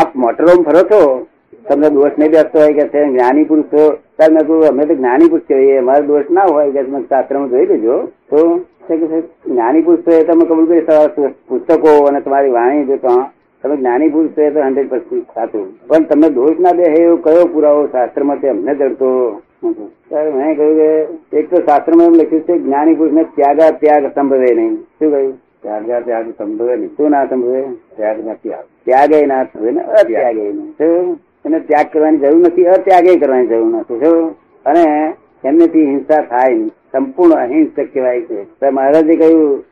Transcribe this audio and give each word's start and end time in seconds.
આપ 0.00 0.14
મોટરો 0.22 0.54
ફરો 0.66 0.82
છો? 0.90 1.00
તમને 1.68 1.88
દોષ 1.96 2.16
નહીં 2.20 2.32
બેસતો 2.34 2.58
હોય 2.62 2.86
કે 2.92 3.02
જ્ઞાની 3.10 3.46
પુરુષ 3.50 3.68
છો 3.72 3.84
ત્યારે 4.16 4.34
મેં 4.36 4.46
કહ્યું 4.48 4.64
અમે 4.70 4.86
તો 4.88 4.94
જ્ઞાની 5.00 5.30
પુરુષ 5.32 5.46
કહેવાય. 5.50 5.82
અમારો 5.82 6.06
દોષ 6.08 6.32
ના 6.38 6.46
હોય 6.48 6.72
કે 6.74 6.84
તમે 6.86 7.02
શાસ્ત્રમાં 7.12 7.52
જોઈ 7.52 7.68
લેજો. 7.72 7.98
તો 8.30 8.40
છે 8.88 8.98
જ્ઞાની 9.46 9.84
પુરુષ 9.86 10.04
છો 10.08 10.18
તમે 10.30 10.48
કબૂલ 10.50 10.66
કરી 10.70 11.30
પુસ્તકો 11.48 11.94
અને 12.08 12.20
તમારી 12.26 12.54
વાણી 12.58 12.88
જો 12.90 12.98
તમે 13.04 13.76
જ્ઞાની 13.76 14.12
પુરુષ 14.16 14.34
છો 14.38 14.50
તો 14.56 14.66
હંડ્રેડ 14.66 14.90
પર્સન્ટ 14.92 15.38
સાચું. 15.38 15.66
પણ 15.88 16.08
તમને 16.10 16.32
દોષ 16.40 16.60
ના 16.66 16.74
બે 16.80 16.90
એવો 16.98 17.14
કયો 17.28 17.46
પુરાવો 17.54 17.86
શાસ્ત્રમાં 17.94 18.40
તે 18.42 18.52
અમને 18.54 18.74
જડતો? 18.74 19.10
મેં 20.38 20.52
કહ્યું 20.58 20.76
કે 20.80 20.90
એક 21.38 21.50
તો 21.54 21.64
શાસ્ત્રમાં 21.70 22.12
એમ 22.12 22.20
લખ્યું 22.20 22.46
છે 22.50 22.60
જ્ઞાની 22.66 22.98
પુરુષને 23.00 23.26
ત્યાગા 23.38 23.72
ત્યાગ 23.84 24.12
સંભવે 24.18 24.54
નહીં. 24.60 24.76
શું 24.98 25.16
કહ્યું? 25.16 25.34
ત્યાગા 25.64 26.00
ત્યાગ 26.06 26.30
સંભવે 26.38 26.76
નહીં. 26.76 26.94
શું 26.96 27.10
ના 27.16 27.26
સંભવે? 27.32 27.60
ત્યાગ 27.96 28.18
નથી 28.28 28.48
ત્યાગ 28.48 28.66
ત્યાગે 28.86 29.26
ના 29.32 29.42
સંભવે 29.50 29.70
ને 29.76 29.82
અત્યાગે 30.00 30.44
એને 31.44 31.58
ત્યાગ 31.68 31.92
કરવાની 31.92 32.22
જરૂર 32.22 32.40
નથી 32.46 32.70
અત્યાગે 32.76 33.20
કરવાની 33.22 33.50
જરૂર 33.52 33.70
નથી. 33.74 34.00
શું? 34.04 34.32
અને 34.66 34.84
એમનેથી 35.44 35.86
હિંસા 35.90 36.22
થાય 36.32 36.66
સંપૂર્ણ 36.92 37.34
અહિંસક 37.36 37.80
કહેવાય 37.94 38.20
છે. 38.28 38.70
મહારાજે 38.70 39.16
કહ્યું 39.22 39.64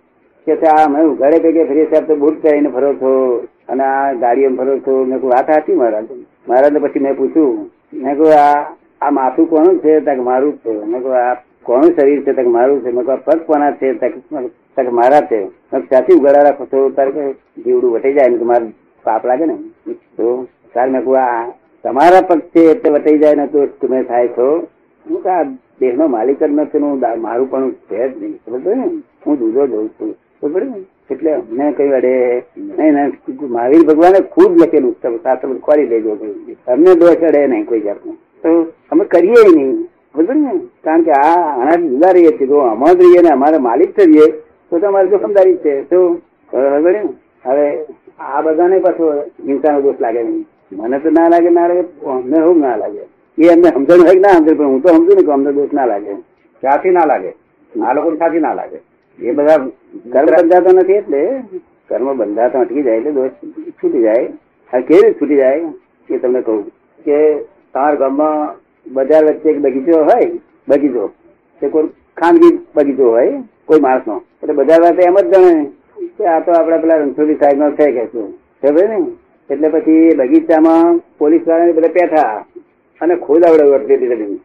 કે 0.47 0.53
આ 0.67 0.85
અમે 0.87 1.01
ઉઘાડે 1.11 1.39
પૈકી 1.45 1.65
ફરી 1.71 1.87
સાહેબ 1.91 2.07
તો 2.07 2.15
બૂટ 2.17 2.43
પહેરીને 2.43 2.71
ફરો 2.75 2.91
છો 3.01 3.13
અને 3.69 3.85
આ 3.85 4.13
ગાડીઓ 4.23 4.51
ફરો 4.59 4.75
છો. 4.85 4.95
મેં 5.05 5.19
કહ્યું, 5.21 5.33
વાત 5.35 5.51
હતી 5.51 5.79
મહારાજ. 5.81 6.09
મહારાજને 6.49 6.79
પછી 6.85 7.05
મેં 7.07 7.17
પૂછ્યું, 7.17 7.71
મેં 7.95 8.17
કહું 8.19 8.33
આ 8.41 8.59
આ 9.03 9.11
માથું 9.19 9.51
કોનું 9.51 9.81
છે? 9.85 10.01
ત્યાં 10.01 10.25
મારું 10.25 10.53
જ 10.53 10.59
છે. 10.65 10.73
મેં 10.91 11.01
કહ્યું, 11.03 11.19
આ 11.21 11.37
કોનું 11.63 11.95
શરીર 11.97 12.23
છે, 12.23 12.33
તક 12.33 12.47
મારું 12.47 12.83
છે? 12.83 12.91
મેં 12.91 13.05
પગ 13.05 13.39
કોના 13.47 13.73
છે? 13.73 13.93
તક 14.77 14.93
મારા 14.93 15.21
છે? 15.21 15.41
ત્યાંથી 15.89 16.15
ઉગાડા 16.15 16.43
રાખો. 16.43 16.65
તો 16.65 16.91
તારે 16.91 17.11
કે 17.11 17.33
જીવડું 17.63 17.93
વટાઈ 17.93 18.15
જાય. 18.15 18.29
ને 18.29 18.45
મારે 18.53 18.67
પાપ 19.05 19.27
લાગે 19.27 19.47
ને. 19.47 19.57
તો 20.17 20.47
તારે 20.75 20.91
મેં 20.91 21.05
કહું 21.05 21.19
આ 21.19 21.51
તમારા 21.85 22.21
પગ 22.21 22.41
છે 22.41 22.61
એટલે 22.71 22.91
વટાઈ 22.91 23.19
જાય 23.19 23.35
ને 23.35 23.47
તો 23.47 23.67
તમે 23.67 24.03
થાય. 24.03 24.29
છો 24.29 24.49
હું 25.05 25.23
કે 25.23 25.29
આ 25.29 25.43
દેહનો 25.81 26.07
માલિક 26.07 26.43
જ 26.43 26.51
નથી 26.51 26.79
હું 26.79 27.01
મારું 27.21 27.51
પણ 27.51 27.71
છે 27.71 28.09
જ 28.09 28.23
નહીં. 28.23 28.39
ખબર 28.47 28.77
ને? 28.77 28.89
હું 29.27 29.39
દૂધો 29.39 29.67
જોઉં 29.67 29.89
છું. 29.89 30.15
બરાબર 30.43 30.63
ને? 30.65 30.83
એટલે 31.11 31.31
અમને 31.35 31.73
કઈ 31.77 31.89
અડે 31.99 32.43
નહીં 32.57 32.95
મહાવીર 33.53 33.83
ભગવાને 33.87 34.21
ખુદ 34.35 34.53
લખેલું 34.61 34.95
શાસ્ત્ર 35.23 35.49
ખોરી 35.63 35.87
લેજો 35.87 36.19
અમને 36.67 36.95
દોષ 36.95 37.23
અડે 37.29 37.47
નહીં 37.47 37.67
કોઈ 37.67 37.81
જાતનું. 37.81 38.17
તો 38.43 38.73
અમે 38.91 39.05
કરીએ 39.05 39.43
નહીં. 39.57 39.89
કારણ 40.15 41.03
કે 41.05 41.13
આ 41.13 41.37
આનાથી 41.59 41.91
જુદા 41.93 42.13
રહીએ 42.13 42.33
છીએ. 42.39 42.47
તો 42.47 42.57
અમારે 42.61 42.99
રહીએ 43.01 43.21
ને 43.23 43.31
અમારે 43.37 43.59
માલિક 43.69 43.91
થઈએ 43.97 44.27
તો 44.71 44.79
તો 44.79 44.87
અમારી 44.87 45.11
જોખમદારી 45.11 45.59
છે. 45.65 45.75
તો 45.91 45.99
હવે 46.53 47.87
આ 48.21 48.43
બધાને 48.43 48.77
પાછો 48.81 49.07
હિંસાનો 49.47 49.81
દોષ 49.81 50.01
લાગે 50.01 50.23
નહીં. 50.23 50.47
મને 50.73 50.99
તો 51.01 51.11
ના 51.11 51.29
લાગે 51.29 51.51
ના 51.51 51.69
લાગે, 51.69 51.85
અમને 52.07 52.39
શું 52.45 52.59
ના 52.61 52.77
લાગે. 52.83 53.03
એ 53.39 53.49
અમને 53.55 53.69
સમજણ 53.75 54.07
હોય 54.07 54.21
ના 54.21 54.37
સમજણ, 54.37 54.57
પણ 54.57 54.71
હું 54.73 54.83
તો 54.83 54.89
સમજુ 54.89 55.13
ને 55.17 55.23
કે 55.27 55.33
અમને 55.33 55.53
દોષ 55.53 55.73
ના 55.73 55.87
લાગે. 55.93 56.13
ક્યાંથી 56.63 56.95
ના 56.99 57.07
લાગે? 57.13 57.31
આ 57.73 57.93
લોકો 57.95 58.17
ક્યાંથી 58.17 58.45
ના 58.47 58.55
લાગે? 58.61 58.79
એ 59.19 59.33
બધા 59.33 59.59
કર્મ 60.13 60.31
બંધાતો 60.37 60.71
નથી 60.73 60.99
એટલે 61.01 61.23
કર્મ 61.91 62.09
બંધાતો 62.21 62.57
અટકી 62.65 62.85
જાય 62.87 62.99
એટલે 63.01 63.13
દોષ 63.13 63.33
છૂટી 63.79 64.03
જાય. 64.07 64.29
હવે 64.71 64.83
કેવી 64.89 65.15
છૂટી 65.21 65.41
જાય? 65.43 65.73
એ 66.11 66.19
તમને 66.19 66.43
કહું. 66.43 66.61
કે 67.07 67.19
તમારા 67.75 68.01
ગામમાં 68.03 68.39
બજાર 68.87 69.25
વચ્ચે 69.25 69.51
એક 69.51 69.61
બગીચો 69.61 69.99
હોય, 69.99 70.31
બગીચો. 70.69 71.11
તે 71.61 71.69
કોઈ 71.69 71.89
ખાનગી 72.17 72.59
બગીચો 72.75 73.11
હોય, 73.11 73.43
કોઈ 73.67 73.81
માણસનો. 73.81 74.23
એટલે 74.43 74.55
બજાર 74.55 74.81
વાળા 74.83 75.03
એમ 75.03 75.17
જ 75.21 75.37
ગણે 75.37 75.71
કે 76.19 76.27
આ 76.27 76.41
તો 76.41 76.53
આપડા 76.53 76.79
પેલા 76.79 76.97
રણછોડી 76.97 77.35
સાહેબ 77.35 77.59
નો 77.59 77.71
છે 77.71 77.93
કે 77.93 78.07
શું. 78.07 78.39
ખબર 78.63 78.89
ને 78.89 79.07
એટલે 79.51 79.69
પછી 79.69 80.11
બગીચામાં 80.17 81.01
પોલીસ 81.19 81.49
વાળાને 81.49 81.73
બધા 81.73 81.89
પેઠા 81.89 82.45
અને 83.01 83.17
ખોદાવડે 83.17 83.63
વર્તી 83.63 83.97
કરી 83.97 84.41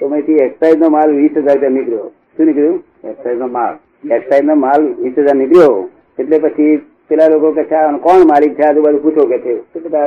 તો 0.00 0.08
મેથી 0.08 0.32
એક્સાઇઝ 0.32 0.78
નો 0.78 0.88
માલ 0.88 1.16
વીસ 1.16 1.30
હજાર 1.36 1.54
રૂપિયા 1.54 1.70
નીકળ્યો. 1.70 2.10
શું 2.36 2.46
નીકળ્યું? 2.46 2.84
એક્સાઇઝ 3.04 3.38
નો 3.38 3.46
માલ. 3.46 3.74
એક્સાઇઝ 4.12 4.44
નો 4.44 4.54
માલ 4.54 4.94
વીસ 4.98 5.18
હજાર 5.18 5.36
નીકળ્યો. 5.36 5.88
એટલે 6.18 6.38
પછી 6.38 6.80
પેલા 7.10 7.28
લોકો 7.28 7.52
કે 7.52 7.64
છે 7.64 7.76
કોણ 8.02 8.26
માલિક 8.30 8.52
છે? 8.58 8.62
આજુબાજુ 8.62 8.98
પૂછો 9.02 9.26
કે 9.26 9.38
છે. 9.38 9.54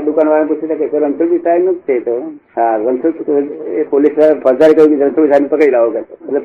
દુકાન 0.06 0.28
વાળા 0.28 0.50
પૂછે 0.50 0.76
કે 0.76 0.98
રણછોડજી 0.98 1.40
સાહેબનું 1.40 1.76
છે 1.88 2.00
તો. 2.00 2.16
હા 2.56 2.76
રણછોડ 2.78 3.50
એ 3.80 3.84
પોલીસ 3.84 4.14
ફરજારી 4.44 4.76
કહ્યું 4.76 4.92
કે 4.92 5.04
રણછોડ 5.06 5.30
સાહેબ 5.30 5.50
પકડી 5.50 5.74
લાવો 5.76 5.90
કે 5.92 6.00
એટલે 6.00 6.40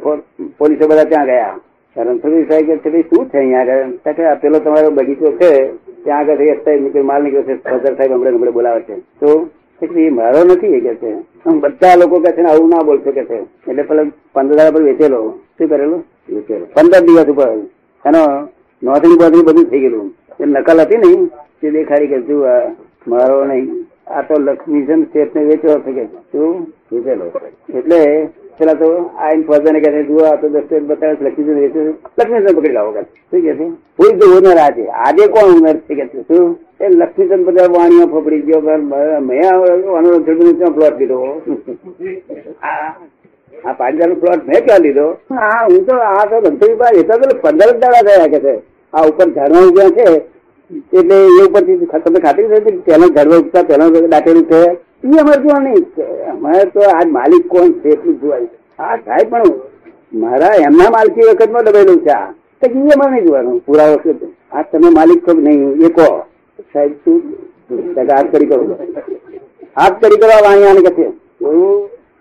પોલીસો 0.59 0.89
બધા 0.89 1.05
ત્યાં 1.05 1.27
ગયા. 1.27 1.55
રણછોડજી 1.97 2.45
સાહેબ 2.51 2.67
કે 2.83 2.91
ભાઈ, 2.91 3.03
શું 3.03 3.29
છે 3.29 3.39
અહીંયા 3.39 3.61
આગળ? 3.61 4.25
આ 4.25 4.35
પેલો 4.35 4.59
તમારો 4.59 4.91
બગીચો 4.91 5.33
છે, 5.41 5.51
ત્યાં 6.05 6.21
આગળ 6.21 6.37
રસ્તા 6.37 6.77
નીકળ્યો 6.77 7.05
માલ 7.05 7.23
નીકળ્યો 7.23 7.49
છે 7.49 7.55
ફરજાર 7.65 7.95
સાહેબ 7.97 8.13
હમણાં 8.13 8.35
હમણાં 8.35 8.55
બોલાવે 8.55 8.81
છે. 8.81 8.97
તો 9.21 9.49
એ 9.83 10.09
મારો 10.11 10.45
નથી 10.45 10.81
કે 10.81 10.95
છે. 10.95 11.13
બધા 11.61 11.95
લોકો 12.01 12.21
કે 12.21 12.33
છે 12.33 12.43
ને 12.43 12.49
આવું 12.49 12.69
ના 12.71 12.83
બોલશો 12.87 13.11
કે 13.11 13.25
છે. 13.25 13.39
એટલે 13.69 13.83
પેલા 13.83 14.05
પંદર 14.35 14.57
દાડા 14.57 14.71
પર 14.71 14.83
વેચેલો. 14.83 15.21
શું 15.59 15.69
કરેલું? 15.69 16.05
વેચેલો. 16.29 16.65
પંદર 16.75 17.01
દિવસ 17.07 17.29
ઉપર. 17.33 17.49
એનો 18.05 18.23
નોંધણી 18.83 19.19
બોધણી 19.21 19.47
બધું 19.49 19.65
થઈ 19.71 19.81
ગયેલું. 19.81 20.07
એ 20.43 20.47
નકલ 20.47 20.81
હતી 20.81 20.97
ને 20.97 21.29
તે 21.61 21.71
દેખાડી 21.71 22.11
કે 22.13 22.19
તું 22.29 22.51
આ 22.51 22.63
મારો 23.09 23.45
નહીં. 23.45 23.87
આ 24.07 24.23
તો 24.23 24.35
લક્ષ્મીજન 24.39 25.07
શેઠ 25.13 25.37
ને 25.37 25.45
વેચવા 25.45 25.81
છે 25.85 25.93
કે 25.93 26.09
શું 26.33 26.67
વેચેલો 26.93 27.25
એટલે 27.75 28.29
પેલા 28.59 28.75
તો 28.75 29.11
આઈન 29.19 29.43
ફોજને 29.43 29.81
કહે 29.81 30.05
જુઓ 30.05 30.25
આ 30.25 30.37
તો 30.37 30.49
દસ્તાવેજ 30.49 30.87
બતાવે 30.87 31.15
છે, 31.15 31.43
વેચે 31.43 31.85
છે. 31.85 31.93
પકડી 32.55 32.73
લાવો 32.73 32.91
કે 32.91 33.03
શું 33.03 33.43
કે 33.43 33.57
છે? 33.59 33.71
કોઈ 33.97 34.19
તો 34.19 34.27
ઓનર 34.37 34.57
આજે. 34.57 34.87
આજે 34.87 35.27
કોણ 35.27 35.59
ઓનર 35.59 35.77
છે 35.77 35.95
કે? 35.95 36.23
શું? 36.23 36.59
એ 36.81 36.89
લક્ષ્મીચંદ 36.89 37.47
બધા 37.47 37.71
વાણીઓ 37.71 38.07
ફફડી 38.07 38.41
ગયો 38.41 38.61
મેં 38.61 38.89
પ્લોટ 40.75 41.01
લીધો. 41.01 41.43
આ 43.69 43.73
પાંચ 43.73 44.07
નો 44.07 44.15
પ્લોટ 44.15 44.49
મેં 44.49 44.65
ક્યાં 44.65 44.81
લીધો? 44.81 45.17
હા 45.31 45.67
હું 45.71 45.87
તો 45.87 45.97
આ 45.97 46.25
તો 46.25 46.41
ધંધો 46.41 46.67
પંદર 47.43 47.73
જ 47.73 47.79
દાડા 47.79 48.03
થયા 48.07 48.27
કે 48.27 48.41
છે. 48.41 48.72
આ 48.93 49.07
ઉપર 49.11 49.29
ઝાડવા 49.37 49.67
ઉગ્યા 49.69 49.95
છે, 49.97 50.07
એટલે 50.99 51.17
એ 51.39 51.45
ઉપરથી 51.47 51.87
તમને 52.05 52.21
ખાતરી 52.25 52.49
થઈ 52.51 52.61
હતી 52.63 52.83
પહેલા 52.87 53.13
ઝાડવા 53.17 53.43
ઉગતા 53.45 53.65
પહેલા 53.69 54.09
દાટેલું 54.15 54.47
છે? 54.51 54.61
એ 55.05 55.21
અમારે 55.23 55.43
જોવા 55.45 55.61
નહીં. 55.67 55.85
અમારે 56.33 56.65
તો 56.75 56.81
આ 56.97 57.05
માલિક 57.17 57.45
કોણ 57.53 57.73
છે 57.83 57.89
એટલું 57.95 58.21
જોવાય 58.21 58.49
હા, 58.79 58.97
સાહેબ, 59.07 59.31
પણ 59.31 59.51
મારા 60.23 60.55
એમના 60.67 60.91
માલકી 60.97 61.29
વખતમાં 61.31 61.65
દબાયેલું 61.67 62.01
છે 62.05 62.13
આ. 62.19 62.29
તો 62.61 62.67
એ 62.67 62.93
અમારે 62.95 63.11
નહીં 63.13 63.27
જોવાનું. 63.27 63.57
પૂરા 63.67 63.91
વખત 63.95 64.21
આ 64.53 64.63
તમે 64.73 64.89
માલિક 64.99 65.21
છો 65.27 65.33
નહીં? 65.33 65.83
એ 65.87 65.89
કહો. 65.97 66.09
સાહેબ, 66.73 66.93
શું 67.05 67.19
હાથ 68.11 68.31
કરી 68.33 68.47
કરો? 68.47 68.63
હાથ 69.77 69.97
કરી 70.01 70.21
કરો 70.23 70.39
વાણિયાને 70.47 70.83
કે 70.87 70.93
છે? 70.97 71.07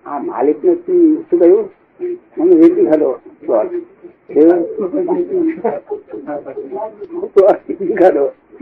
આ 0.05 0.19
માલિક 0.19 0.63
નથી 0.63 1.07
શું 1.29 1.39
કહ્યું? 1.39 1.65
મને 2.37 2.55
વેચી 2.61 2.85
ખાધો. 2.89 3.09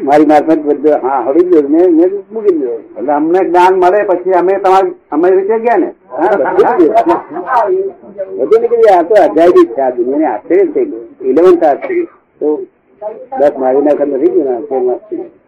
મારી 0.05 0.25
મારફત 0.25 0.59
બધું 0.67 1.01
હા 1.01 1.21
હવે 1.23 1.41
જ 1.43 1.51
મેં 1.69 1.95
મેં 1.95 2.11
મૂકી 2.31 2.53
દીધો. 2.53 2.75
એટલે 2.97 3.13
અમને 3.13 3.39
જ્ઞાન 3.45 3.73
મળે 3.81 3.99
પછી 4.09 4.33
અમે 4.33 4.53
તમારી 4.63 4.95
અમે 5.11 5.27
રીતે 5.29 5.55
ગયા 5.59 5.77
ને? 5.77 5.89
બધું 8.39 8.61
નીકળી 8.61 8.91
આ 8.93 9.03
તો 9.03 9.15
અજાયબી 9.15 9.67
છે 9.75 9.81
આ 9.81 9.91
દુનિયાને 9.91 10.27
આશ્ચર્ય 10.27 10.65
થઈ 10.73 10.85
ગયું. 10.85 11.05
ઇલેવન્થ 11.21 11.63
આશ્ચર્ય. 11.63 12.05
તો 12.39 12.47
દસ 13.39 13.53
મારી 13.57 13.81
નાખત 13.81 14.07
નથી 14.07 14.33
ગયું. 14.35 15.38